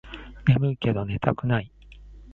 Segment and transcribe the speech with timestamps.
[0.47, 1.71] ねむいけど寝たくない